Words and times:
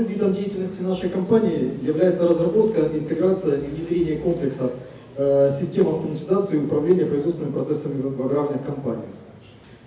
Основным 0.00 0.06
видом 0.06 0.32
деятельности 0.32 0.80
нашей 0.80 1.10
компании 1.10 1.72
является 1.82 2.26
разработка, 2.26 2.80
интеграция 2.94 3.58
и 3.58 3.66
внедрение 3.66 4.16
комплексов 4.16 4.70
э, 5.16 5.50
систем 5.60 5.88
автоматизации 5.88 6.56
и 6.56 6.64
управления 6.64 7.04
производственными 7.04 7.52
процессами 7.52 8.00
в 8.00 8.20
аграрных 8.24 8.64
компаниях. 8.64 9.10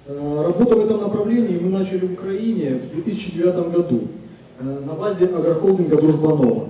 Э, 0.05 0.43
работу 0.45 0.75
в 0.75 0.85
этом 0.85 1.01
направлении 1.01 1.57
мы 1.57 1.69
начали 1.69 2.05
в 2.05 2.13
Украине 2.13 2.81
в 2.83 2.93
2009 2.93 3.73
году 3.73 4.01
э, 4.59 4.79
на 4.85 4.93
базе 4.93 5.25
агрохолдинга 5.25 5.97
Дружбанова. 5.97 6.69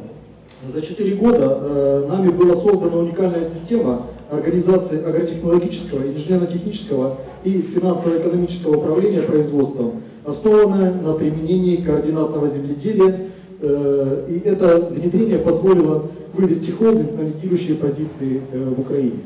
За 0.65 0.81
4 0.81 1.15
года 1.15 2.07
нами 2.07 2.29
была 2.29 2.55
создана 2.55 2.95
уникальная 2.95 3.43
система 3.43 4.03
организации 4.31 5.03
агротехнологического, 5.03 6.07
инженерно-технического 6.07 7.17
и 7.43 7.61
финансово-экономического 7.61 8.77
управления 8.77 9.23
производством, 9.23 10.01
основанная 10.25 10.93
на 10.93 11.13
применении 11.13 11.77
координатного 11.77 12.47
земледелия, 12.47 13.31
и 13.61 14.41
это 14.45 14.79
внедрение 14.79 15.39
позволило 15.39 16.09
вывести 16.33 16.71
холдинг 16.71 17.13
на 17.13 17.21
лидирующие 17.21 17.75
позиции 17.75 18.41
э, 18.51 18.69
в 18.69 18.81
Украине. 18.81 19.19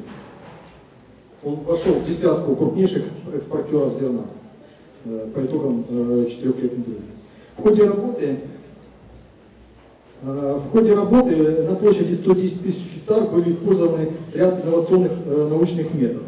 Он 1.44 1.56
вошел 1.62 1.94
в 1.94 2.06
десятку 2.06 2.56
крупнейших 2.56 3.06
экспортеров 3.34 3.94
зерна 3.94 4.26
э, 5.06 5.28
по 5.34 5.40
итогам 5.40 5.86
четырех 6.30 6.62
лет 6.62 6.74
внедрения. 6.74 7.02
В 7.58 7.64
ходе 7.64 7.84
работы 7.86 8.38
в 10.20 10.72
ходе 10.72 10.96
работы 10.96 11.64
на 11.70 11.76
площади 11.76 12.14
110 12.14 12.64
тысяч 12.64 12.84
гектар 12.96 13.28
были 13.28 13.52
использованы 13.52 14.14
ряд 14.34 14.66
инновационных 14.66 15.12
научных 15.28 15.94
методов. 15.94 16.24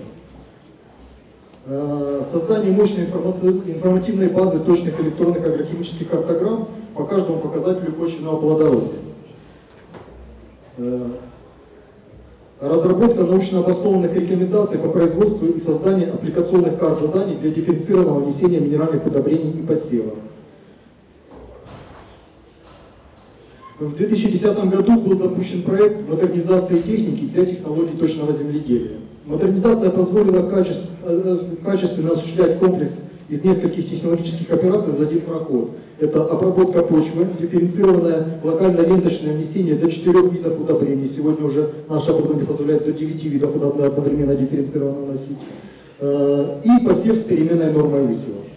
Э, 1.72 2.22
создание 2.32 2.72
мощной 2.72 3.06
информативной 3.06 4.30
базы 4.30 4.60
точных 4.60 5.00
электронных 5.02 5.46
агрохимических 5.46 6.10
картограмм 6.10 6.68
по 6.96 7.06
каждому 7.06 7.40
показателю 7.40 7.94
почвенного 7.94 8.40
плодородия. 8.40 9.00
Э, 10.78 11.08
разработка 12.60 13.24
научно 13.24 13.60
обоснованных 13.60 14.14
рекомендаций 14.14 14.80
по 14.80 14.90
производству 14.90 15.48
и 15.48 15.60
созданию 15.60 16.14
аппликационных 16.14 16.80
карт 16.80 17.00
заданий 17.00 17.36
для 17.36 17.52
дифференцированного 17.52 18.20
внесения 18.20 18.60
минеральных 18.60 19.06
удобрений 19.06 19.52
и 19.52 19.66
посева. 19.66 20.14
В 23.80 23.96
2010 23.96 24.70
году 24.70 25.00
был 25.00 25.16
запущен 25.16 25.64
проект 25.64 26.08
модернизации 26.10 26.82
техники 26.82 27.26
для 27.34 27.46
технологий 27.46 27.98
точного 27.98 28.34
земледелия. 28.34 28.98
Модернизация 29.26 29.90
позволила 29.90 30.40
э, 30.40 31.40
качественно 31.64 32.12
осуществлять 32.12 32.60
комплекс 32.60 33.04
из 33.30 33.44
нескольких 33.44 33.88
технологических 33.90 34.52
операций 34.52 34.92
за 34.92 35.04
один 35.04 35.22
проход. 35.22 35.72
Это 36.00 36.24
обработка 36.24 36.82
почвы, 36.82 37.28
дифференцированное 37.38 38.40
локально-ленточное 38.42 39.34
внесение 39.34 39.76
до 39.76 39.92
четырех 39.92 40.32
видов 40.32 40.58
удобрений. 40.62 41.10
Сегодня 41.10 41.46
уже 41.46 41.74
наше 41.90 42.12
оборудование 42.12 42.46
позволяет 42.46 42.86
до 42.86 42.94
9 42.94 43.24
видов 43.26 43.56
удобрения 43.56 43.88
одновременно 43.88 44.36
дифференцированно 44.36 45.06
вносить. 45.06 45.38
Э, 46.00 46.62
и 46.64 46.86
посев 46.86 47.18
с 47.18 47.24
переменной 47.24 47.74
нормой 47.74 48.08
высева. 48.08 48.38
Э, 48.38 48.50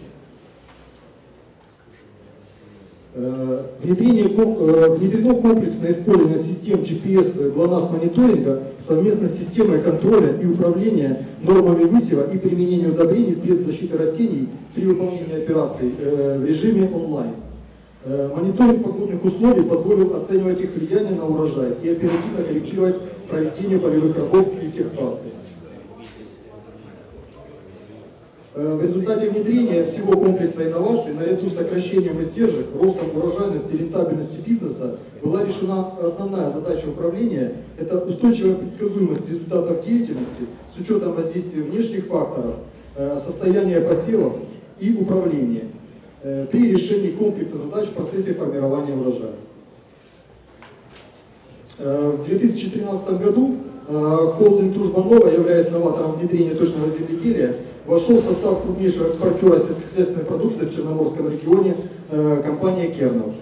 внедрение, 3.14 4.24
э, 4.24 4.96
внедрено 4.96 5.34
комплексное 5.34 5.92
использование 5.92 6.38
систем 6.38 6.80
GPS 6.80 7.54
GLONASS 7.54 7.92
мониторинга 7.92 8.62
совместно 8.78 9.28
с 9.28 9.38
системой 9.38 9.82
контроля 9.82 10.32
и 10.40 10.46
управления 10.46 11.26
нормами 11.42 11.84
высева 11.84 12.32
и 12.32 12.38
применения 12.38 12.88
удобрений 12.88 13.34
средств 13.34 13.66
защиты 13.66 13.98
растений 13.98 14.48
при 14.74 14.86
выполнении 14.86 15.36
операций 15.36 15.92
э, 15.98 16.38
в 16.38 16.46
режиме 16.46 16.88
онлайн. 16.92 17.32
Мониторинг 18.04 18.82
погодных 18.82 19.24
условий 19.24 19.62
позволил 19.62 20.16
оценивать 20.16 20.60
их 20.60 20.74
влияние 20.74 21.14
на 21.14 21.24
урожай 21.24 21.74
и 21.84 21.88
оперативно 21.88 22.42
корректировать 22.44 22.96
проведение 23.30 23.78
полевых 23.78 24.16
работ 24.16 24.48
и 24.60 24.66
техпарты. 24.76 25.28
Э, 25.28 25.30
в 28.54 28.82
результате 28.82 29.30
внедрения 29.30 29.84
всего 29.84 30.12
комплекса 30.12 30.68
инноваций, 30.68 31.14
наряду 31.14 31.48
с 31.48 31.54
сокращением 31.54 32.20
издержек, 32.20 32.66
ростом 32.74 33.16
урожайности 33.16 33.72
и 33.72 33.78
рентабельности 33.78 34.40
бизнеса, 34.44 34.98
была 35.22 35.44
решена 35.44 35.92
основная 36.02 36.50
задача 36.50 36.86
управления– 36.86 37.52
это 37.78 37.98
устойчивая 37.98 38.56
предсказуемость 38.56 39.26
результатов 39.26 39.86
деятельности 39.86 40.42
с 40.74 40.78
учетом 40.78 41.14
воздействия 41.14 41.62
внешних 41.62 42.06
факторов, 42.06 42.56
э, 42.96 43.18
состояния 43.18 43.80
посевов 43.80 44.36
и 44.78 44.92
управления 44.92 45.64
э, 46.22 46.46
при 46.50 46.72
решении 46.72 47.12
комплекса 47.12 47.56
задач 47.56 47.88
в 47.88 47.92
процессе 47.92 48.34
формирования 48.34 48.94
урожая. 48.94 49.32
В 51.78 52.24
2013 52.26 53.20
году 53.20 53.56
холдинг 53.88 54.74
Дружбанова, 54.74 55.26
являясь 55.26 55.70
новатором 55.70 56.12
внедрения 56.12 56.54
точного 56.54 56.88
земледелия, 56.88 57.56
вошел 57.86 58.20
в 58.20 58.24
состав 58.24 58.62
крупнейшего 58.62 59.08
экспортера 59.08 59.58
сельскохозяйственной 59.58 60.24
продукции 60.24 60.66
в 60.66 60.74
Черноморском 60.74 61.30
регионе 61.30 61.76
э, 62.10 62.42
компания 62.44 62.88
Кернов. 62.88 63.34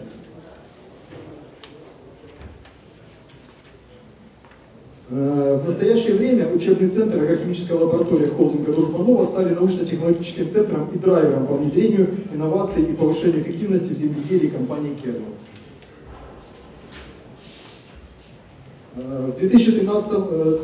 Э, 5.11 5.61
в 5.63 5.67
настоящее 5.67 6.15
время 6.15 6.49
учебный 6.53 6.89
центр 6.89 7.19
и 7.19 7.27
агрохимическая 7.27 7.77
лаборатория 7.77 8.27
холдинга 8.27 8.73
Дружбанова 8.73 9.25
стали 9.25 9.55
научно-технологическим 9.55 10.49
центром 10.49 10.89
и 10.95 10.99
драйвером 10.99 11.47
по 11.47 11.55
внедрению 11.55 12.15
инноваций 12.33 12.83
и 12.85 12.93
повышению 12.95 13.43
эффективности 13.43 13.93
в 13.93 13.97
земледелии 13.97 14.49
компании 14.49 14.95
Кернов. 14.95 15.35
Э, 18.97 19.31
в 19.35 19.39
2013 19.39 20.13
Э, 20.31 20.59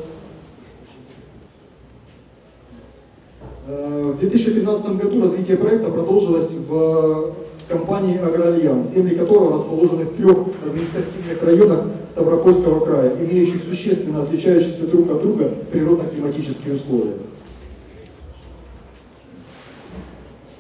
в 3.66 4.19
2013 4.21 4.97
году 4.97 5.22
развитие 5.22 5.56
проекта 5.56 5.91
продолжилось 5.91 6.53
в 6.53 7.34
компании 7.69 8.16
«Агроальянс», 8.16 8.93
земли 8.93 9.16
которого 9.16 9.54
расположены 9.54 10.04
в 10.04 10.15
трех 10.15 10.38
административных 10.65 11.43
районах 11.43 11.84
Ставропольского 12.06 12.84
края, 12.84 13.16
имеющих 13.19 13.65
существенно 13.65 14.22
отличающиеся 14.22 14.87
друг 14.87 15.10
от 15.10 15.22
друга 15.22 15.50
природно-климатические 15.72 16.75
условия. 16.75 17.15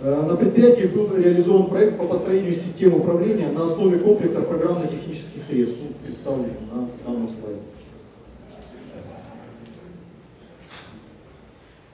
Э, 0.00 0.26
на 0.26 0.34
предприятии 0.36 0.86
был 0.86 1.08
реализован 1.16 1.66
проект 1.66 1.98
по 1.98 2.04
построению 2.04 2.56
системы 2.56 2.98
управления 2.98 3.50
на 3.52 3.64
основе 3.64 4.00
комплекса 4.00 4.40
программно-технических 4.40 5.42
средств, 5.48 5.78
ну, 5.80 5.94
представленных 6.04 6.52
на 6.72 6.88
данном 7.06 7.28
слайде. 7.28 7.60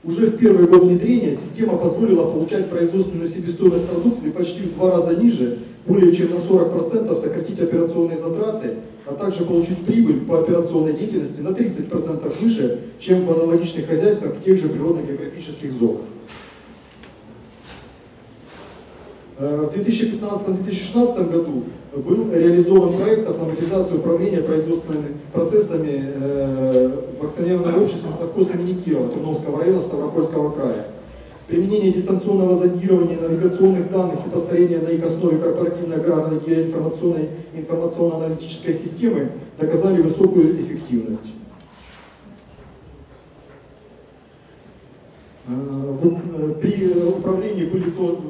Уже 0.05 0.27
в 0.27 0.37
первый 0.37 0.67
год 0.67 0.83
внедрения 0.83 1.33
система 1.33 1.77
позволила 1.77 2.29
получать 2.29 2.69
производственную 2.69 3.29
себестоимость 3.29 3.87
продукции 3.87 4.31
почти 4.31 4.63
в 4.63 4.75
два 4.75 4.91
раза 4.91 5.17
ниже, 5.17 5.59
более 5.87 6.13
чем 6.15 6.31
на 6.31 6.39
40% 6.39 7.15
сократить 7.17 7.61
операционные 7.61 8.17
затраты, 8.17 8.79
а 9.07 9.15
также 9.15 9.45
получить 9.45 9.85
прибыль 9.85 10.23
по 10.23 10.41
операционной 10.41 10.95
деятельности 10.95 11.41
на 11.41 11.51
30% 11.51 12.41
выше, 12.41 12.81
чем 12.99 13.27
в 13.27 13.31
аналогичных 13.31 13.87
хозяйствах 13.87 14.43
тех 14.45 14.59
же 14.59 14.69
природно-географических 14.69 15.73
зонах. 15.73 16.03
Э, 19.39 19.69
в 19.73 19.79
2015-2016 19.79 21.31
году 21.31 21.65
был 22.01 22.33
реализован 22.33 22.97
проект 22.97 23.29
автоматизации 23.29 23.97
управления 23.97 24.41
производственными 24.41 25.17
процессами 25.33 26.03
э, 26.15 26.91
в 27.21 27.27
акционерном 27.27 27.83
обществе 27.83 28.11
совхоз 28.13 28.49
имени 28.51 28.81
Кирова 28.81 29.09
Турновского 29.09 29.61
района 29.61 29.81
Ставропольского 29.81 30.53
края. 30.53 30.87
Применение 31.49 31.93
дистанционного 31.93 32.55
зондирования 32.55 33.21
навигационных 33.21 33.91
данных 33.91 34.27
и 34.27 34.31
построение 34.31 34.79
на 34.79 34.89
их 34.89 35.05
основе 35.05 35.37
корпоративной 35.37 35.97
аграрной 35.97 36.41
геоинформационной 36.47 37.29
информационно-аналитической 37.55 38.73
системы 38.73 39.33
доказали 39.59 40.01
высокую 40.01 40.63
эффективность. 40.63 41.27
Э, 45.42 45.42
э, 45.42 45.42
при 46.61 46.93
управлении 47.09 47.65
были 47.65 47.85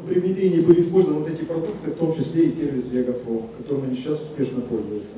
при 0.09 0.21
внедрении 0.21 0.61
были 0.61 0.81
использованы 0.81 1.21
вот 1.21 1.31
эти 1.31 1.45
продукты, 1.45 1.91
в 1.91 1.95
том 1.95 2.15
числе 2.15 2.47
и 2.47 2.51
сервис 2.51 2.89
Вегапро, 2.89 3.43
которым 3.59 3.85
они 3.85 3.97
сейчас 3.97 4.21
успешно 4.21 4.61
пользуются. 4.63 5.17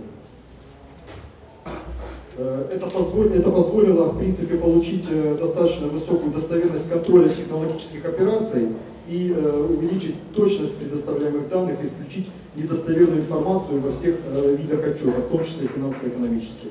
Э, 2.36 2.68
это, 2.72 2.86
позволило, 2.86 3.34
это 3.34 3.50
позволило, 3.50 4.12
в 4.12 4.18
принципе, 4.18 4.56
получить 4.56 5.04
достаточно 5.38 5.88
высокую 5.88 6.32
достоверность 6.32 6.88
контроля 6.88 7.28
технологических 7.28 8.04
операций 8.04 8.68
и 9.08 9.30
увеличить 9.68 10.14
точность 10.34 10.76
предоставляемых 10.76 11.48
данных 11.50 11.84
исключить 11.84 12.28
недостоверную 12.56 13.20
информацию 13.20 13.80
во 13.80 13.92
всех 13.92 14.16
видах 14.58 14.86
отчетов, 14.86 15.26
в 15.26 15.30
том 15.30 15.44
числе 15.44 15.68
финансово-экономических. 15.68 16.70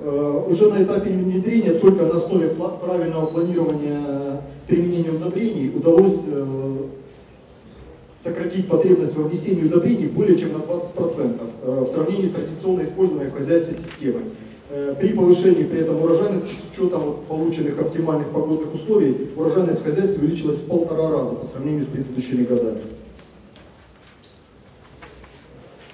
Э, 0.00 0.44
уже 0.48 0.68
на 0.70 0.82
этапе 0.82 1.10
внедрения 1.10 1.74
только 1.74 2.04
на 2.04 2.16
основе 2.16 2.48
правильного 2.48 3.26
планирования 3.26 4.42
применения 4.66 5.10
удобрений 5.10 5.72
удалось 5.74 6.22
э, 6.26 6.76
сократить 8.22 8.68
потребность 8.68 9.14
во 9.14 9.24
внесении 9.24 9.64
удобрений 9.64 10.08
более 10.08 10.36
чем 10.36 10.52
на 10.52 10.58
20% 10.58 11.84
в 11.84 11.88
сравнении 11.88 12.24
с 12.24 12.32
традиционно 12.32 12.82
используемой 12.82 13.28
в 13.28 13.34
хозяйстве 13.34 13.74
системой. 13.74 14.22
При 14.98 15.12
повышении 15.12 15.64
при 15.64 15.80
этом 15.80 16.02
урожайности 16.02 16.48
с 16.48 16.72
учетом 16.72 17.16
полученных 17.28 17.78
оптимальных 17.78 18.30
погодных 18.30 18.72
условий 18.72 19.28
урожайность 19.36 19.80
в 19.80 19.84
хозяйстве 19.84 20.16
увеличилась 20.18 20.56
в 20.56 20.66
полтора 20.66 21.10
раза 21.10 21.34
по 21.34 21.44
сравнению 21.44 21.84
с 21.84 21.86
предыдущими 21.86 22.44
годами. 22.44 22.80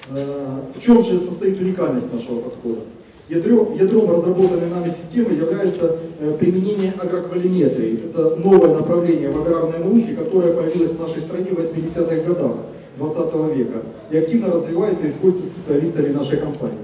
В 0.09 0.81
чем 0.81 1.05
же 1.05 1.21
состоит 1.21 1.61
уникальность 1.61 2.13
нашего 2.13 2.41
подхода? 2.41 2.83
Ядром, 3.31 3.77
ядром 3.77 4.11
разработанной 4.11 4.69
нами 4.69 4.91
системы 4.91 5.33
является 5.33 5.99
э, 6.19 6.37
применение 6.37 6.93
агроквалиметрии. 6.99 8.07
Это 8.11 8.35
новое 8.35 8.75
направление 8.75 9.31
в 9.31 9.41
аграрной 9.41 9.79
науке, 9.79 10.17
которое 10.17 10.53
появилось 10.53 10.91
в 10.91 11.01
нашей 11.01 11.23
стране 11.23 11.51
в 11.51 11.61
80-х 11.61 12.27
годах 12.27 12.57
20 12.97 13.57
века 13.57 13.83
и 14.11 14.17
активно 14.17 14.51
развивается 14.51 15.07
и 15.07 15.11
используется 15.11 15.53
специалистами 15.53 16.09
нашей 16.09 16.39
компании. 16.39 16.79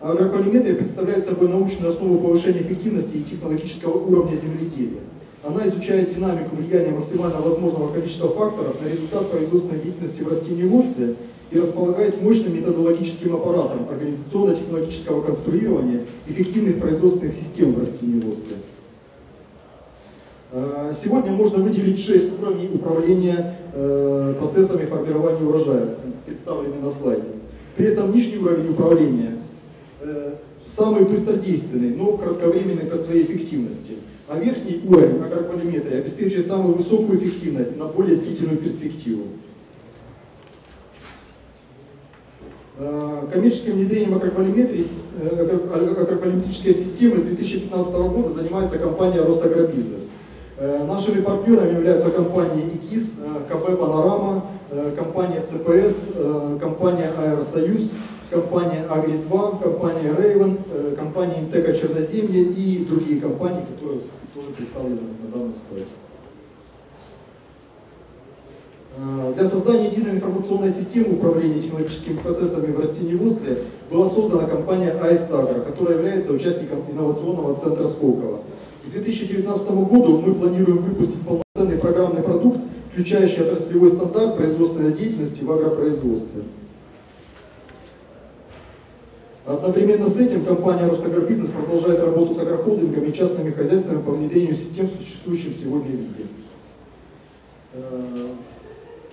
Агроквалиметрия 0.00 0.76
представляет 0.76 1.24
собой 1.24 1.48
научную 1.48 1.90
основу 1.90 2.20
повышения 2.20 2.62
эффективности 2.62 3.16
и 3.16 3.24
технологического 3.24 3.98
уровня 3.98 4.36
земледелия. 4.36 5.00
Она 5.42 5.66
изучает 5.66 6.14
динамику 6.14 6.54
влияния 6.54 6.92
максимально 6.92 7.40
возможного 7.40 7.92
количества 7.92 8.28
факторов 8.28 8.80
на 8.80 8.88
результат 8.88 9.28
производственной 9.32 9.80
деятельности 9.80 10.22
в 10.22 10.28
растениеводстве 10.28 11.16
и 11.50 11.58
располагает 11.58 12.20
мощным 12.22 12.54
методологическим 12.54 13.34
аппаратом 13.34 13.88
организационно-технологического 13.88 15.22
конструирования 15.22 16.02
эффективных 16.26 16.80
производственных 16.80 17.34
систем 17.34 17.72
в 17.72 17.80
растениеводстве. 17.80 18.56
А, 20.50 20.92
сегодня 20.92 21.32
можно 21.32 21.62
выделить 21.62 21.98
шесть 22.00 22.30
уровней 22.40 22.70
управления 22.72 23.58
э, 23.74 24.34
процессами 24.38 24.86
формирования 24.86 25.46
урожая, 25.46 25.96
представленные 26.26 26.80
на 26.80 26.90
слайде. 26.90 27.28
При 27.76 27.86
этом 27.86 28.12
нижний 28.12 28.38
уровень 28.38 28.70
управления 28.70 29.38
э, 30.00 30.34
самый 30.64 31.04
быстродейственный, 31.04 31.94
но 31.94 32.16
кратковременный 32.16 32.86
по 32.86 32.96
своей 32.96 33.24
эффективности. 33.24 33.98
А 34.26 34.38
верхний 34.38 34.82
уровень 34.86 35.22
агрополиметрии 35.22 35.98
обеспечивает 35.98 36.46
самую 36.46 36.74
высокую 36.74 37.18
эффективность 37.18 37.76
на 37.76 37.86
более 37.86 38.16
длительную 38.16 38.58
перспективу. 38.58 39.22
Э, 39.22 39.24
коммерческим 42.78 43.72
внедрением 43.72 44.14
акрополиметрии, 44.14 44.86
э, 45.20 46.00
акрополиметрической 46.00 46.72
системы 46.72 47.16
с 47.16 47.22
2015 47.22 48.08
года 48.08 48.28
занимается 48.28 48.78
компания 48.78 49.20
Ростагробизнес. 49.20 50.10
Э, 50.58 50.84
нашими 50.84 51.20
партнерами 51.20 51.74
являются 51.74 52.10
компании 52.10 52.70
ИКИС, 52.74 53.16
КБ 53.48 53.78
Панорама, 53.78 54.44
компания 54.96 55.40
ЦПС, 55.40 56.06
компания 56.60 57.10
Аэросоюз, 57.16 57.92
компания 58.30 58.84
Агри-2, 58.88 59.62
компания 59.62 60.14
Рейвен, 60.16 60.58
компания 60.96 61.40
Интека 61.40 61.72
Черноземье 61.72 62.42
и 62.42 62.84
другие 62.84 63.20
компании, 63.20 63.62
которые 63.74 64.00
тоже 64.34 64.50
представлены 64.56 65.00
на 65.24 65.32
данном 65.32 65.54
слайде. 65.56 65.86
Э, 69.00 69.32
для 69.36 69.46
создания 69.46 69.90
единой 69.90 70.12
информационной 70.12 70.70
системы 70.70 71.14
управления 71.14 71.62
технологическими 71.62 72.16
процессами 72.16 72.72
в 72.72 72.80
растениеводстве 72.80 73.58
была 73.90 74.08
создана 74.08 74.48
компания 74.48 74.90
Айстагра, 74.90 75.60
которая 75.60 75.98
является 75.98 76.32
участником 76.32 76.80
инновационного 76.90 77.56
центра 77.56 77.86
Сколково. 77.86 78.40
К 78.84 78.90
2019 78.90 79.70
году 79.70 80.20
мы 80.26 80.34
планируем 80.34 80.78
выпустить 80.78 81.20
полноценный 81.20 81.78
программный 81.78 82.22
продукт, 82.22 82.58
включающий 82.90 83.42
отраслевой 83.42 83.90
стандарт 83.90 84.36
производственной 84.36 84.92
деятельности 84.92 85.44
в 85.44 85.52
агропроизводстве. 85.52 86.42
Одновременно 89.46 90.08
с 90.08 90.16
этим 90.18 90.44
компания 90.44 90.88
Ростагрбизнес 90.88 91.50
продолжает 91.50 92.00
работу 92.00 92.34
с 92.34 92.38
агрохолдингами 92.38 93.08
и 93.08 93.14
частными 93.14 93.50
хозяйствами 93.52 94.02
по 94.02 94.10
внедрению 94.10 94.56
систем 94.56 94.88
в 94.88 95.00
существующем 95.00 95.54
сегодня 95.54 95.92
виде. 95.92 96.26
Э, 97.74 98.28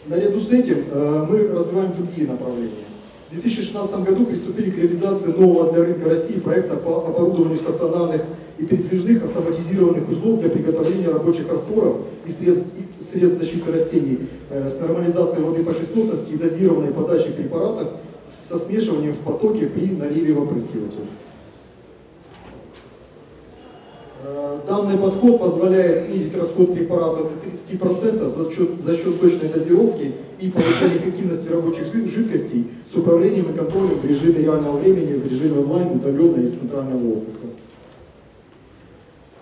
Наряду 0.08 0.40
с 0.40 0.52
этим 0.52 0.84
э, 0.92 1.26
мы 1.28 1.48
развиваем 1.48 1.96
другие 1.96 2.28
направления. 2.28 2.86
В 3.32 3.34
2016 3.34 4.04
году 4.04 4.26
приступили 4.26 4.70
к 4.70 4.78
реализации 4.78 5.30
нового 5.30 5.74
для 5.74 5.84
рынка 5.84 6.10
России 6.10 6.38
проекта 6.38 6.76
по 6.76 7.08
оборудованию 7.08 7.58
стационарных 7.58 8.22
и 8.60 8.66
передвижных 8.66 9.24
автоматизированных 9.24 10.08
узлов 10.08 10.42
для 10.42 10.52
приготовления 10.52 11.08
рабочих 11.08 11.52
растворов 11.52 12.02
и 12.24 12.30
средств, 12.30 12.70
и 12.78 13.04
средств 13.04 13.40
защиты 13.40 13.72
растений 13.72 14.20
э, 14.52 14.70
с 14.70 14.80
нормализацией 14.80 15.44
воды 15.44 15.64
по 15.64 15.74
кислотности 15.74 16.34
и 16.34 16.38
дозированной 16.38 16.94
подачей 16.94 17.34
препаратов 17.34 17.88
со 18.28 18.60
смешиванием 18.60 19.14
в 19.14 19.20
потоке 19.20 19.66
при 19.66 19.88
наливе 19.88 20.34
в 20.34 20.44
опрыскиватель. 20.44 21.08
Э, 24.28 24.60
данный 24.68 24.98
подход 24.98 25.40
позволяет 25.40 26.06
снизить 26.06 26.36
расход 26.36 26.74
препарата 26.74 27.26
до 27.26 27.48
30% 27.48 28.30
за 28.30 28.52
счет, 28.52 28.82
за 28.82 28.98
счет 28.98 29.22
точной 29.22 29.50
дозировки 29.50 30.16
и 30.40 30.50
повышения 30.50 30.98
эффективности 30.98 31.48
рабочих 31.50 31.94
жидкостей 31.94 32.72
с 32.92 32.96
управлением 32.96 33.52
и 33.52 33.58
контролем 33.58 34.00
в 34.00 34.06
режиме 34.06 34.42
реального 34.42 34.78
времени, 34.78 35.20
в 35.20 35.28
режиме 35.28 35.60
онлайн, 35.60 35.92
удаленно 35.92 36.42
из 36.42 36.58
центрального 36.58 37.18
офиса. 37.18 37.44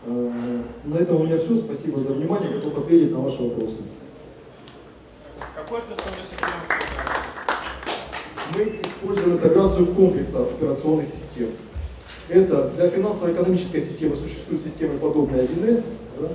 Э, 0.05 0.31
на 0.83 0.95
этом 0.95 1.21
у 1.21 1.23
меня 1.23 1.37
все. 1.37 1.55
Спасибо 1.55 2.01
за 2.01 2.11
внимание. 2.11 2.51
Готов 2.51 2.79
ответить 2.79 3.13
на 3.13 3.19
ваши 3.19 3.41
вопросы. 3.41 3.77
Какой? 5.55 5.79
Мы 8.57 8.79
используем 8.83 9.37
интеграцию 9.37 9.87
комплекса 9.87 10.43
операционных 10.43 11.07
систем. 11.07 11.47
Это 12.29 12.69
для 12.69 12.89
финансово-экономической 12.89 13.81
системы 13.81 14.15
существуют 14.15 14.63
системы 14.63 14.97
подобные 14.97 15.43
1С, 15.43 15.83
да? 16.19 16.29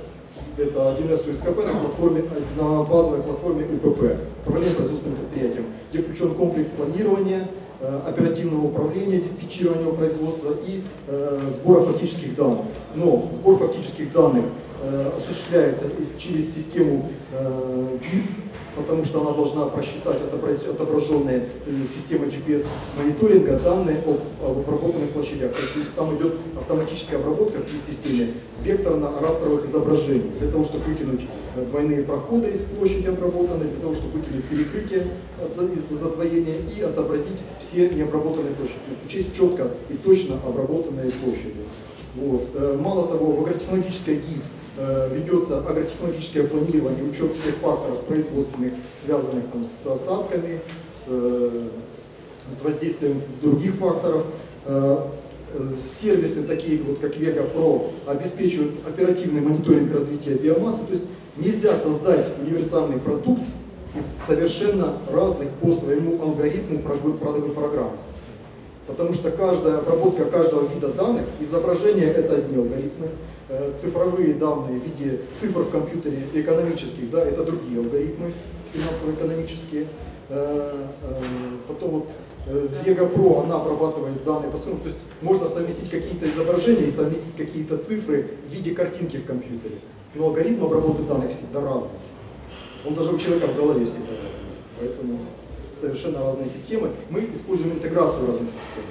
это 0.61 0.95
1С 0.99 1.31
УСКП 1.31 1.57
на, 1.57 1.79
платформе, 1.79 2.23
на 2.57 2.83
базовой 2.83 3.23
платформе 3.23 3.65
УПП, 3.65 4.19
управление 4.45 4.75
производственным 4.75 5.17
предприятием, 5.17 5.65
где 5.91 6.03
включен 6.03 6.35
комплекс 6.35 6.69
планирования, 6.69 7.47
э, 7.79 7.99
оперативного 8.07 8.67
управления, 8.67 9.19
диспетчирования 9.19 9.91
производства 9.91 10.53
и 10.67 10.83
э, 11.07 11.39
сбора 11.49 11.85
фактических 11.85 12.35
данных. 12.35 12.65
Но 12.93 13.27
сбор 13.33 13.57
фактических 13.57 14.11
данных 14.13 14.45
э, 14.83 15.11
осуществляется 15.17 15.85
через 16.19 16.53
систему 16.53 17.09
э, 17.31 17.97
ГИС, 18.11 18.29
потому 18.79 19.03
что 19.03 19.21
она 19.21 19.31
должна 19.31 19.65
просчитать 19.65 20.17
отображенные 20.21 21.49
э, 21.65 21.71
системой 21.83 22.29
GPS-мониторинга 22.29 23.59
данные 23.59 23.97
об, 24.05 24.19
об 24.43 24.59
обработанных 24.59 25.09
площадях. 25.11 25.53
То 25.53 25.61
есть 25.61 25.93
там 25.95 26.17
идет 26.17 26.35
автоматическая 26.57 27.19
обработка 27.19 27.59
в 27.59 27.87
системе 27.87 28.31
векторно-растровых 28.63 29.65
изображений, 29.65 30.31
для 30.39 30.49
того, 30.49 30.63
чтобы 30.63 30.85
выкинуть 30.85 31.21
э, 31.55 31.65
двойные 31.65 32.03
проходы 32.03 32.49
из 32.49 32.61
площади 32.61 33.07
обработанной, 33.07 33.67
для 33.67 33.81
того, 33.81 33.93
чтобы 33.93 34.19
выкинуть 34.19 34.45
перекрытие 34.45 35.07
из-за 35.75 35.95
задвоения 35.95 36.55
и 36.75 36.81
отобразить 36.81 37.37
все 37.59 37.89
необработанные 37.89 38.53
площади. 38.53 38.79
То 38.85 38.91
есть 38.91 39.05
учесть 39.05 39.35
четко 39.35 39.71
и 39.89 39.93
точно 39.93 40.35
обработанные 40.45 41.11
площади. 41.11 41.65
Вот. 42.21 42.49
Э, 42.53 42.77
мало 42.79 43.07
того, 43.07 43.33
в 43.33 43.41
агротехнологической 43.43 44.15
ГИС 44.15 44.51
Э, 44.81 45.09
ведется 45.13 45.59
агротехнологическое 45.59 46.47
планирование, 46.47 47.03
учет 47.03 47.35
всех 47.35 47.55
факторов 47.55 47.99
производственных, 48.03 48.75
связанных 48.95 49.43
там, 49.51 49.65
с 49.65 49.85
осадками, 49.85 50.61
с, 50.87 51.07
э, 51.09 51.67
с 52.49 52.63
воздействием 52.63 53.21
других 53.41 53.75
факторов. 53.75 54.25
Сервисы, 55.99 56.43
такие 56.43 56.79
вот 56.83 56.99
как 56.99 57.17
Vega 57.17 57.43
Pro, 57.51 57.89
обеспечивают 58.05 58.87
оперативный 58.87 59.41
мониторинг 59.41 59.91
развития 59.91 60.35
биомассы. 60.35 60.85
То 60.85 60.93
есть 60.93 61.05
нельзя 61.37 61.75
создать 61.75 62.27
универсальный 62.39 62.99
продукт 62.99 63.41
из 63.95 64.03
совершенно 64.27 64.99
разных 65.11 65.49
по 65.61 65.73
своему 65.73 66.21
алгоритму 66.21 66.79
программ. 66.79 67.93
Потому 68.89 69.13
что 69.13 69.31
каждая 69.31 69.77
обработка 69.77 70.25
каждого 70.25 70.67
вида 70.67 70.89
данных, 70.89 71.25
изображение 71.39 72.07
это 72.07 72.35
одни 72.35 72.57
алгоритмы, 72.57 73.09
Э, 73.51 73.73
цифровые 73.75 74.35
данные 74.35 74.79
в 74.79 74.85
виде 74.85 75.21
цифр 75.39 75.61
в 75.61 75.71
компьютере 75.71 76.23
экономических, 76.35 77.09
да, 77.09 77.25
это 77.25 77.43
другие 77.43 77.79
алгоритмы 77.79 78.31
финансово-экономические. 78.71 79.87
Э, 80.29 80.85
э, 81.01 81.23
потом 81.67 81.89
вот 81.89 82.09
Vega 82.47 83.11
Pro, 83.11 83.43
она 83.43 83.55
обрабатывает 83.55 84.23
данные 84.23 84.51
по 84.51 84.57
своему, 84.57 84.79
то 84.81 84.89
есть 84.89 84.99
можно 85.23 85.47
совместить 85.47 85.89
какие-то 85.89 86.29
изображения 86.29 86.85
и 86.85 86.91
совместить 86.91 87.35
какие-то 87.35 87.77
цифры 87.77 88.29
в 88.47 88.53
виде 88.53 88.75
картинки 88.75 89.17
в 89.17 89.25
компьютере. 89.25 89.77
Но 90.13 90.25
алгоритм 90.25 90.65
обработки 90.65 91.01
данных 91.07 91.31
всегда 91.31 91.61
разный. 91.61 91.97
Он 92.85 92.93
даже 92.93 93.11
у 93.11 93.17
человека 93.17 93.47
в 93.47 93.55
голове 93.55 93.87
всегда 93.87 94.11
разный. 94.11 94.49
Поэтому 94.79 95.19
совершенно 95.79 96.19
разные 96.19 96.49
системы. 96.49 96.91
Мы 97.09 97.29
используем 97.33 97.73
интеграцию 97.73 98.27
разных 98.27 98.49
систем. 98.49 98.83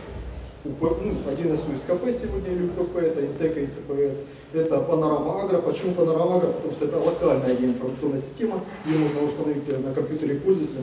УП, 0.64 0.98
ну, 1.02 1.12
один 1.30 1.54
из 1.54 1.60
УСКП 1.60 2.10
сегодня 2.12 2.52
или 2.52 2.64
УПП, 2.64 2.96
это 2.96 3.24
Интека 3.24 3.60
и 3.60 3.66
ЦПС, 3.68 4.26
это 4.52 4.80
Панорама 4.80 5.42
Агро. 5.42 5.58
Почему 5.58 5.94
Панорама 5.94 6.36
Агро? 6.36 6.48
Потому 6.48 6.72
что 6.72 6.84
это 6.86 6.98
локальная 6.98 7.54
информационная 7.56 8.18
система, 8.18 8.64
ее 8.84 8.98
можно 8.98 9.22
установить 9.22 9.68
на 9.84 9.94
компьютере 9.94 10.40
пользователя, 10.40 10.80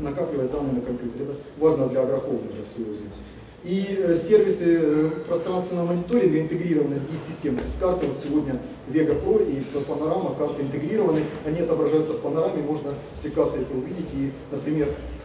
накапливать 0.00 0.50
данные 0.50 0.72
на 0.72 0.80
компьютере. 0.80 1.24
Это 1.24 1.34
важно 1.58 1.88
для 1.88 2.00
агрохолдинга 2.00 2.64
сегодня. 2.74 3.10
И 3.64 3.98
э, 3.98 4.16
сервисы 4.16 4.78
э, 4.78 5.10
пространственного 5.26 5.86
мониторинга 5.86 6.38
интегрированы 6.38 6.96
в 6.96 7.10
GIS-систему. 7.10 7.58
То 7.58 7.64
есть 7.64 7.78
карты 7.80 8.06
вот 8.06 8.18
сегодня 8.22 8.60
Vega 8.88 9.18
Pro 9.24 9.42
и 9.42 9.64
Panorama, 9.78 10.36
карты 10.36 10.62
интегрированы, 10.62 11.24
они 11.46 11.60
отображаются 11.60 12.12
в 12.12 12.20
панораме, 12.20 12.62
можно 12.62 12.90
все 13.16 13.30
карты 13.30 13.60
это 13.60 13.74
увидеть. 13.74 14.12
И, 14.12 14.32
например, 14.50 14.88
э, 14.88 15.23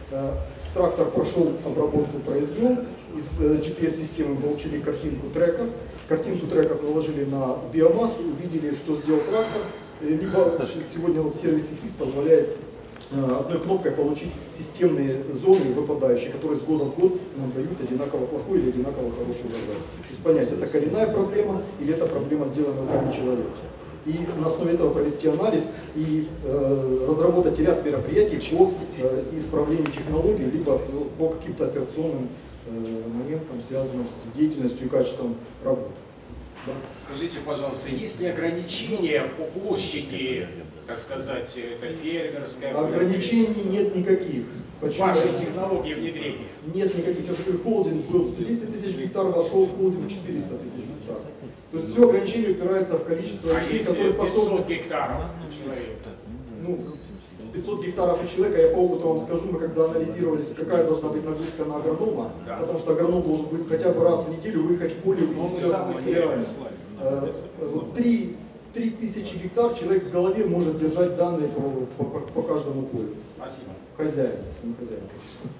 трактор 0.74 1.10
прошел 1.10 1.52
обработку, 1.64 2.18
произвел, 2.20 2.78
из 3.16 3.40
GPS-системы 3.40 4.36
получили 4.36 4.80
картинку 4.80 5.28
треков, 5.34 5.66
картинку 6.08 6.46
треков 6.46 6.82
наложили 6.82 7.24
на 7.24 7.58
биомассу, 7.72 8.22
увидели, 8.22 8.72
что 8.72 8.96
сделал 8.96 9.20
трактор, 9.20 9.62
либо 10.00 10.58
сегодня 10.92 11.20
вот 11.22 11.36
сервис 11.36 11.70
ИКИС 11.72 11.92
позволяет 11.92 12.56
Э, 13.12 13.38
одной 13.40 13.58
кнопкой 13.58 13.90
получить 13.90 14.30
системные 14.56 15.24
зоны 15.32 15.72
выпадающие, 15.74 16.30
которые 16.30 16.56
с 16.56 16.60
года 16.60 16.84
в 16.84 16.96
год 16.96 17.20
нам 17.36 17.50
дают 17.50 17.80
одинаково 17.80 18.26
плохой 18.26 18.60
или 18.60 18.68
одинаково 18.68 19.10
хороший 19.10 19.46
урожай. 19.46 19.80
То 19.98 20.10
есть 20.10 20.22
понять, 20.22 20.52
это 20.52 20.66
коренная 20.68 21.12
проблема 21.12 21.60
или 21.80 21.92
это 21.92 22.06
проблема, 22.06 22.46
сделанная 22.46 22.82
руками 22.82 23.12
человека. 23.12 23.50
И 24.06 24.14
на 24.38 24.46
основе 24.46 24.74
этого 24.74 24.92
провести 24.92 25.28
анализ 25.28 25.72
и 25.94 26.26
э, 26.44 27.06
разработать 27.08 27.58
ряд 27.58 27.84
мероприятий 27.84 28.38
по 28.56 28.72
э, 28.98 29.24
исправлению 29.36 29.86
технологий, 29.86 30.44
либо 30.44 30.80
ну, 30.92 31.04
по 31.18 31.28
каким-то 31.28 31.66
операционным 31.66 32.28
э, 32.66 33.02
моментам, 33.12 33.60
связанным 33.60 34.08
с 34.08 34.34
деятельностью 34.36 34.86
и 34.86 34.90
качеством 34.90 35.36
работы. 35.62 35.92
Да. 36.66 36.72
Скажите, 37.06 37.38
пожалуйста, 37.44 37.90
есть 37.90 38.20
ли 38.20 38.28
ограничения 38.28 39.24
по 39.36 39.44
площади 39.60 40.46
так 40.90 40.98
сказать, 40.98 41.56
это 41.56 41.92
фермерская... 41.92 42.74
Ограничений 42.74 43.62
нет 43.64 43.94
никаких. 43.94 44.42
Почему? 44.80 45.06
Ваши 45.06 45.28
технологии 45.38 45.94
внедрения. 45.94 46.46
Нет 46.74 46.96
никаких. 46.96 47.26
Я 47.26 47.34
говорю, 47.44 47.62
холдинг 47.62 48.06
был 48.06 48.24
110 48.32 48.72
тысяч 48.72 48.96
гектар, 48.96 49.26
вошел 49.26 49.66
в 49.66 49.76
холдинг 49.76 50.08
400 50.10 50.54
тысяч 50.58 50.76
гектар. 50.76 51.18
То 51.70 51.78
есть 51.78 51.92
все 51.92 52.08
ограничение 52.08 52.50
упирается 52.52 52.98
в 52.98 53.04
количество 53.04 53.56
а 53.56 53.60
людей, 53.62 53.80
которые 53.80 54.10
способны... 54.10 54.58
500 54.58 54.68
гектаров 54.68 55.22
Ну, 56.66 56.78
500 57.52 57.84
гектаров 57.84 58.18
у 58.24 58.26
человека, 58.26 58.60
я 58.60 58.68
по 58.68 58.78
опыту 58.78 59.08
вам 59.08 59.20
скажу, 59.20 59.48
мы 59.50 59.58
когда 59.58 59.84
анализировали, 59.84 60.42
какая 60.42 60.84
должна 60.84 61.08
быть 61.10 61.24
нагрузка 61.24 61.64
на 61.64 61.76
агронома, 61.76 62.32
да. 62.46 62.56
потому 62.56 62.78
что 62.78 62.92
агроном 62.92 63.22
должен 63.22 63.46
быть 63.46 63.68
хотя 63.68 63.92
бы 63.92 64.04
раз 64.04 64.26
в 64.26 64.30
неделю 64.36 64.62
выехать 64.62 64.92
в 64.92 64.96
поле 64.96 65.24
и 65.24 65.60
все 65.60 65.92
Три 67.94 68.36
3000 68.72 69.36
гектар 69.42 69.74
человек 69.74 70.04
в 70.04 70.12
голове 70.12 70.46
может 70.46 70.78
держать 70.78 71.16
данные 71.16 71.48
по, 71.48 71.60
по, 72.04 72.20
по 72.20 72.42
каждому 72.42 72.82
полю. 72.82 73.16
Спасибо. 73.36 73.72
Хозяин, 73.96 74.36
не 74.62 74.74
хозяин, 74.74 75.02
конечно. 75.08 75.50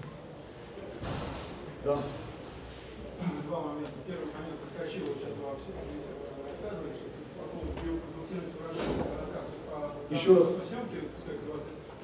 Да. 1.84 1.98
Два 3.48 3.60
момента. 3.60 3.90
Первый 4.06 4.26
момент 4.26 4.60
отскочил, 4.64 5.06
сейчас 5.06 5.34
вам 5.42 5.56
все 5.56 5.72
рассказывали, 6.46 6.92
что 6.94 7.08
по 7.36 7.44
поводу 7.50 7.72
биопродуктивности 7.82 8.56
урожая, 8.60 9.42
по 10.08 10.14
Еще 10.14 10.36
раз. 10.36 10.46
съемке, 10.68 11.08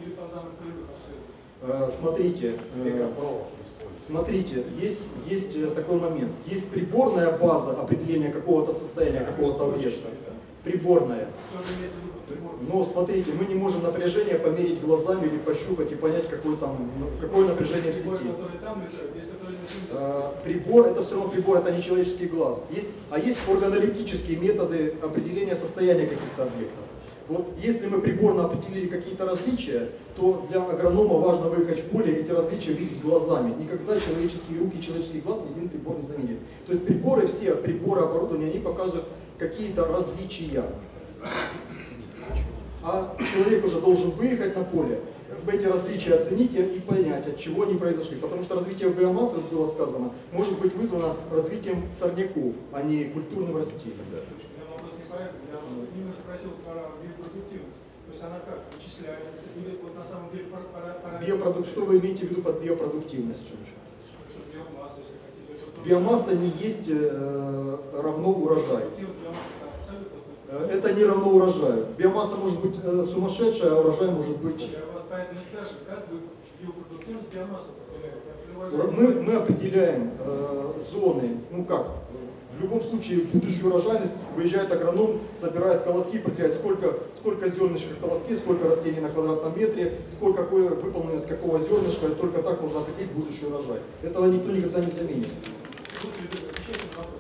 или 0.02 0.10
по 0.10 0.22
данным 0.34 0.52
э, 1.62 1.90
Смотрите, 1.90 2.58
э, 2.75 3.10
смотрите, 4.04 4.64
есть, 4.80 5.08
есть 5.26 5.56
э, 5.56 5.66
такой 5.68 6.00
момент. 6.00 6.32
Есть 6.46 6.68
приборная 6.68 7.36
база 7.38 7.80
определения 7.80 8.30
какого-то 8.30 8.72
состояния, 8.72 9.20
какого-то 9.20 9.72
объекта 9.72 10.08
приборная. 10.66 11.28
Но 12.68 12.85
смотрите, 12.85 13.30
мы 13.38 13.46
не 13.46 13.54
можем 13.54 13.82
напряжение 13.82 14.35
померить 14.35 14.80
глазами 14.80 15.26
или 15.26 15.38
пощупать 15.38 15.92
и 15.92 15.94
понять, 15.94 16.28
какое, 16.28 16.56
там, 16.56 16.76
какое 17.20 17.46
напряжение 17.46 17.92
в 17.92 17.96
сети. 17.96 18.26
А, 19.92 20.35
прибор, 20.42 20.88
это 20.88 21.04
все 21.04 21.14
равно 21.14 21.30
прибор, 21.30 21.58
это 21.58 21.70
не 21.70 21.82
человеческий 21.82 22.26
глаз. 22.26 22.66
Есть, 22.70 22.88
а 23.11 23.18
есть 23.18 23.38
органолептические 23.49 24.38
методы 24.38 24.94
определения 25.02 25.54
состояния 25.54 26.06
каких-то 26.06 26.42
объектов. 26.42 26.85
Вот 27.28 27.49
если 27.61 27.87
мы 27.87 28.00
приборно 28.00 28.44
определили 28.44 28.87
какие-то 28.87 29.25
различия, 29.25 29.90
то 30.16 30.46
для 30.49 30.62
агронома 30.62 31.18
важно 31.18 31.49
выехать 31.49 31.85
в 31.85 31.88
поле 31.88 32.12
и 32.12 32.16
эти 32.20 32.30
различия 32.30 32.73
видеть 32.73 33.02
глазами. 33.02 33.54
Никогда 33.61 33.99
человеческие 33.99 34.61
руки, 34.61 34.82
человеческий 34.82 35.20
глаз 35.20 35.40
ни 35.44 35.52
один 35.52 35.68
прибор 35.68 35.96
не 35.99 36.06
заменит. 36.06 36.38
То 36.66 36.73
есть 36.73 36.87
приборы, 36.87 37.26
все 37.26 37.54
приборы 37.56 38.02
оборудования, 38.02 38.50
они 38.50 38.61
показывают 38.61 39.06
какие-то 39.38 39.85
различия. 39.87 40.64
А 42.83 43.16
человек 43.33 43.64
уже 43.64 43.81
должен 43.81 44.11
выехать 44.11 44.57
на 44.57 44.64
поле, 44.64 45.00
эти 45.49 45.66
различия 45.66 46.14
оценить 46.14 46.55
и 46.55 46.81
понять, 46.81 47.26
от 47.26 47.38
чего 47.38 47.64
они 47.64 47.75
произошли. 47.75 48.16
Потому 48.16 48.43
что 48.43 48.57
развитие 48.57 48.90
биомассы, 48.90 49.37
как 49.37 49.45
было 49.45 49.66
сказано, 49.66 50.12
может 50.33 50.59
быть 50.61 50.75
вызвано 50.75 51.16
развитием 51.31 51.90
сорняков, 51.90 52.55
а 52.73 52.83
не 52.83 53.05
культурным 53.07 53.57
растением. 53.57 53.99
Я 54.12 54.71
вопрос 54.71 54.93
не 54.99 55.05
поэтому, 55.11 55.40
я 55.50 56.00
именно 56.00 56.14
спросил 56.14 56.50
про 56.64 56.93
биопродуктивность. 57.02 57.83
То 58.07 58.12
есть 58.12 58.23
она 58.23 58.38
как 58.40 58.61
вычисляется, 58.73 59.47
или 59.57 59.78
вот 59.83 59.97
на 59.97 60.02
самом 60.02 60.31
деле 60.31 60.45
пара... 60.45 61.21
Биопродукт, 61.21 61.66
что 61.66 61.85
вы 61.85 61.99
имеете 61.99 62.26
в 62.26 62.31
виду 62.31 62.43
под 62.43 62.62
биопродуктивностью? 62.62 63.57
биомасса 64.52 65.00
не 66.35 66.49
есть 66.61 66.88
э, 66.88 67.76
равно 67.93 68.31
урожаю. 68.31 68.90
Э, 70.49 70.69
это 70.73 70.93
не 70.93 71.05
равно 71.05 71.31
урожаю. 71.31 71.87
Биомасса 71.97 72.37
может 72.37 72.61
быть 72.61 72.76
э, 72.83 73.05
сумасшедшая, 73.05 73.73
а 73.73 73.81
урожай 73.81 74.11
может 74.11 74.37
быть... 74.38 74.69
Мы, 78.97 79.23
мы 79.23 79.35
определяем 79.35 80.11
э, 80.19 80.73
зоны, 80.90 81.38
ну 81.50 81.64
как, 81.64 81.87
в 82.59 82.62
любом 82.62 82.83
случае 82.83 83.21
будущую 83.25 83.71
урожайность 83.71 84.14
выезжает 84.35 84.73
агроном, 84.73 85.19
собирает 85.35 85.83
колоски, 85.83 86.19
определяет 86.19 86.55
сколько, 86.55 86.95
сколько 87.14 87.49
зернышек 87.49 87.90
в 87.93 88.00
колоске, 88.00 88.35
сколько 88.35 88.66
растений 88.66 89.00
на 89.00 89.11
квадратном 89.11 89.57
метре, 89.59 89.99
сколько 90.11 90.43
какое 90.43 90.71
выполнено 90.71 91.21
с 91.21 91.26
какого 91.26 91.61
зернышка, 91.61 92.07
и 92.07 92.14
только 92.14 92.43
так 92.43 92.61
можно 92.62 92.81
определить 92.81 93.12
будущий 93.12 93.47
урожай. 93.47 93.81
Этого 94.02 94.25
никто 94.26 94.50
никогда 94.50 94.81
не 94.81 94.90
заменит 94.90 95.28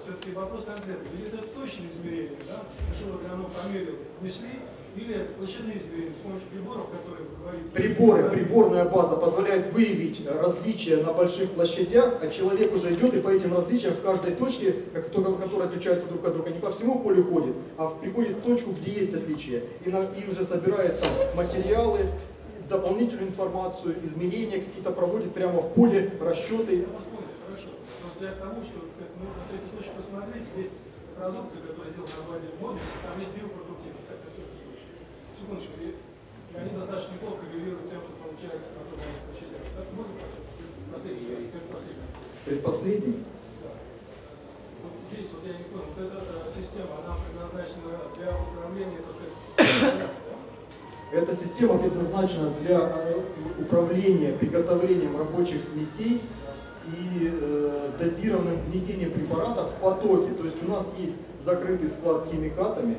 все-таки 0.04 0.32
вопрос 0.34 0.64
конкретный. 0.64 1.08
Или 1.18 1.28
это 1.28 1.38
точное 1.54 1.88
измерение, 1.92 2.38
да? 2.48 2.62
Что 2.94 3.14
агроном 3.14 3.50
померил, 3.50 3.96
внесли, 4.20 4.60
или 4.96 5.28
площадные 5.36 5.78
измерения 5.78 6.12
с 6.12 6.22
помощью 6.22 6.48
приборов, 6.48 6.86
которые 6.88 7.28
вы 7.28 7.36
говорите? 7.42 7.68
Приборы, 7.74 8.30
приборная 8.30 8.84
база 8.88 9.16
позволяет 9.16 9.72
выявить 9.72 10.26
различия 10.26 10.96
на 10.98 11.12
больших 11.12 11.50
площадях, 11.50 12.14
а 12.22 12.28
человек 12.28 12.74
уже 12.74 12.94
идет 12.94 13.14
и 13.14 13.20
по 13.20 13.28
этим 13.28 13.54
различиям 13.54 13.94
в 13.94 14.00
каждой 14.02 14.34
точке, 14.34 14.74
которые 14.94 15.68
отличаются 15.68 16.06
друг 16.06 16.26
от 16.26 16.34
друга, 16.34 16.50
не 16.50 16.60
по 16.60 16.72
всему 16.72 17.00
полю 17.00 17.24
ходит, 17.24 17.54
а 17.76 17.90
приходит 17.90 18.38
в 18.38 18.42
точку, 18.42 18.70
где 18.70 18.92
есть 18.92 19.14
отличия, 19.14 19.62
и, 19.84 19.90
на, 19.90 20.04
и 20.04 20.30
уже 20.30 20.44
собирает 20.44 21.00
там 21.00 21.10
материалы, 21.34 22.00
дополнительную 22.68 23.28
информацию, 23.28 23.96
измерения 24.02 24.60
какие-то 24.60 24.90
проводит 24.92 25.32
прямо 25.32 25.60
в 25.60 25.74
поле, 25.74 26.10
расчеты. 26.20 26.76
Я 26.76 26.86
вас 26.86 27.04
я 28.24 28.32
к 28.32 28.40
тому, 28.40 28.62
что 28.64 28.80
ну, 28.80 29.26
на 29.36 29.42
всякий 29.44 29.68
случай 29.68 29.92
посмотреть, 29.92 30.48
есть 30.56 30.72
продукты, 31.16 31.60
которые 31.60 31.92
сделаны 31.92 32.16
на 32.16 32.24
базе 32.32 32.48
Модиса, 32.60 32.96
там 33.04 33.20
есть 33.20 33.32
биопродуктивность. 33.36 34.08
Секундочку, 35.36 35.76
и 35.84 35.92
они 36.56 36.70
достаточно 36.72 37.12
неплохо 37.12 37.44
коррелируют 37.44 37.84
с 37.84 37.90
тем, 37.92 38.00
что 38.00 38.12
получается 38.16 38.72
на 38.72 38.88
том 38.88 38.96
площадях. 38.96 39.60
Так 39.76 39.86
можно 39.92 40.16
последний, 40.88 41.28
предпоследний? 41.52 42.08
Предпоследний? 42.46 43.16
Да. 43.60 43.72
Вот 44.80 44.92
здесь 45.12 45.28
вот 45.36 45.44
я 45.44 45.60
не 45.60 45.64
понял, 45.68 45.92
вот 45.92 46.00
эта 46.00 46.24
система, 46.56 47.04
она 47.04 47.20
предназначена 47.20 48.00
для 48.16 48.32
управления, 48.32 49.00
так 49.04 49.12
сказать, 49.12 50.08
эта 51.12 51.36
система 51.36 51.78
предназначена 51.78 52.48
для 52.64 52.80
э, 52.80 53.20
управления 53.60 54.32
приготовлением 54.32 55.18
рабочих 55.18 55.64
смесей 55.64 56.22
и 56.86 57.30
э, 57.32 57.90
дозированным 57.98 58.60
внесением 58.68 59.10
препаратов 59.10 59.70
в 59.70 59.82
потоки. 59.82 60.30
То 60.32 60.44
есть 60.44 60.62
у 60.66 60.70
нас 60.70 60.86
есть 60.98 61.14
закрытый 61.44 61.88
склад 61.88 62.24
с 62.24 62.30
химикатами, 62.30 62.96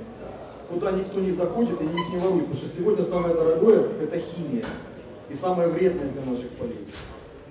куда 0.69 0.91
никто 0.91 1.19
не 1.19 1.31
заходит 1.31 1.81
и 1.81 1.85
их 1.85 2.09
не 2.11 2.17
ворует, 2.17 2.47
потому 2.47 2.55
что 2.55 2.77
сегодня 2.77 3.03
самое 3.03 3.33
дорогое– 3.33 3.87
это 4.01 4.19
химия 4.19 4.65
и 5.29 5.33
самое 5.33 5.69
вредное 5.69 6.09
для 6.09 6.21
наших 6.23 6.49
полей. 6.51 6.87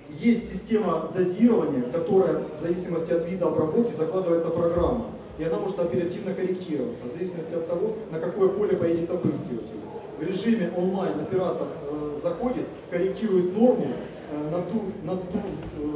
Есть 0.09 0.51
система 0.51 1.11
дозирования, 1.13 1.83
которая 1.91 2.43
в 2.57 2.59
зависимости 2.59 3.11
от 3.11 3.29
вида 3.29 3.47
обработки 3.47 3.95
закладывается 3.95 4.49
программа, 4.49 5.07
и 5.37 5.43
она 5.43 5.59
может 5.59 5.79
оперативно 5.79 6.33
корректироваться 6.33 7.05
в 7.07 7.11
зависимости 7.11 7.53
от 7.53 7.67
того, 7.67 7.95
на 8.11 8.19
какое 8.19 8.49
поле 8.49 8.75
поедет 8.77 9.11
опрыскиватель. 9.11 9.77
В 10.19 10.23
режиме 10.23 10.71
онлайн 10.75 11.19
оператор 11.19 11.67
э, 11.91 12.19
заходит, 12.23 12.65
корректирует 12.89 13.55
норму, 13.55 13.87
Э, 14.29 14.49
на 14.51 14.61
ту, 14.61 14.91
на 15.03 15.15
ту 15.15 15.39
э, 15.79 15.86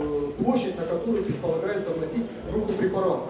площадь, 0.43 0.77
на 0.77 0.85
которую 0.85 1.23
предполагается 1.23 1.91
вносить 1.91 2.25
группу 2.49 2.73
препаратов. 2.73 3.29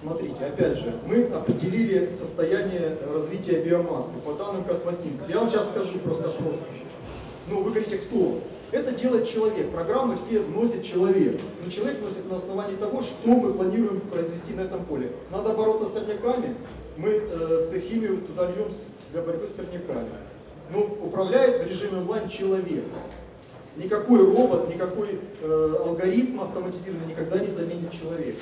Смотрите, 0.00 0.44
опять 0.44 0.78
же, 0.78 0.94
мы 1.06 1.24
определили 1.24 2.12
состояние 2.12 2.96
развития 3.12 3.62
биомассы 3.62 4.16
по 4.24 4.32
данным 4.34 4.64
космоснимков. 4.64 5.28
Я 5.28 5.40
вам 5.40 5.50
сейчас 5.50 5.70
скажу 5.70 5.98
просто 5.98 6.28
просто. 6.30 6.64
Ну, 7.48 7.62
вы 7.62 7.70
говорите, 7.70 7.98
кто? 7.98 8.40
Это 8.70 8.92
делает 8.92 9.28
человек. 9.28 9.70
Программы 9.70 10.16
все 10.16 10.40
вносит 10.40 10.84
человек. 10.84 11.40
Но 11.64 11.70
человек 11.70 12.00
вносит 12.00 12.30
на 12.30 12.36
основании 12.36 12.76
того, 12.76 13.00
что 13.00 13.16
мы 13.24 13.52
планируем 13.52 14.00
произвести 14.00 14.52
на 14.52 14.62
этом 14.62 14.84
поле. 14.84 15.10
Надо 15.30 15.54
бороться 15.54 15.86
с 15.86 15.92
сорняками. 15.92 16.54
Мы 16.96 17.08
э, 17.08 17.80
химию 17.80 18.18
туда 18.22 18.50
льем 18.50 18.68
для 19.12 19.22
борьбы 19.22 19.46
с 19.46 19.56
сорняками. 19.56 20.10
Но 20.70 20.80
управляет 20.80 21.62
в 21.62 21.66
режиме 21.66 21.98
онлайн 21.98 22.28
человек. 22.28 22.84
Никакой 23.76 24.20
робот, 24.20 24.68
никакой 24.68 25.18
э, 25.40 25.76
алгоритм 25.86 26.40
автоматизированный 26.42 27.06
никогда 27.06 27.38
не 27.38 27.46
заменит 27.46 27.90
человека. 27.92 28.40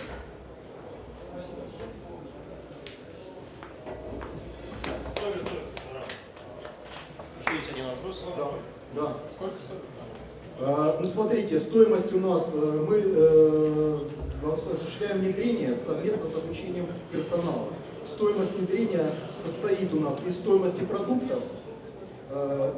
Еще 7.44 7.56
есть 7.56 7.70
один 7.70 7.86
вопрос. 7.86 8.24
Да, 8.36 8.50
да. 8.94 9.16
Сколько 9.36 9.58
стоит? 9.58 9.82
А, 10.58 10.98
Ну, 11.00 11.08
смотрите, 11.08 11.58
стоимость 11.60 12.12
у 12.14 12.18
нас, 12.18 12.52
э, 12.54 12.86
мы 12.88 13.02
э, 13.04 13.98
осуществляем 14.72 15.18
внедрение 15.18 15.76
совместно 15.76 16.26
с 16.26 16.34
обучением 16.34 16.86
персонала. 17.12 17.68
Стоимость 18.08 18.56
внедрения 18.56 19.10
состоит 19.44 19.92
у 19.92 20.00
нас 20.00 20.18
из 20.26 20.34
стоимости 20.36 20.80
продуктов 20.80 21.40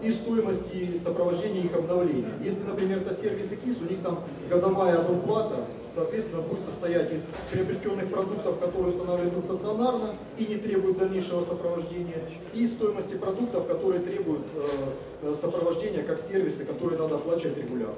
и 0.02 0.12
стоимости 0.12 0.98
сопровождения 1.02 1.62
их 1.62 1.74
обновления. 1.74 2.32
Если, 2.42 2.62
например, 2.62 2.98
это 2.98 3.14
сервисы 3.14 3.56
КИС, 3.56 3.76
у 3.80 3.90
них 3.90 4.02
там 4.02 4.20
годовая 4.48 4.98
абонплата, 4.98 5.64
соответственно, 5.92 6.42
будет 6.42 6.64
состоять 6.64 7.12
из 7.12 7.28
приобретенных 7.50 8.08
продуктов, 8.08 8.58
которые 8.58 8.94
устанавливаются 8.94 9.40
стационарно 9.40 10.14
и 10.38 10.46
не 10.46 10.56
требуют 10.56 10.98
дальнейшего 10.98 11.40
сопровождения, 11.40 12.22
и 12.54 12.66
стоимости 12.66 13.16
продуктов, 13.16 13.66
которые 13.66 14.00
требуют 14.00 14.42
э, 14.54 14.68
э, 15.22 15.34
сопровождения 15.34 16.02
как 16.02 16.20
сервисы, 16.20 16.64
которые 16.64 16.98
надо 16.98 17.16
оплачивать 17.16 17.58
регулярно. 17.58 17.94